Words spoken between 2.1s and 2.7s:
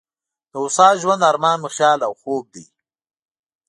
خوب دی.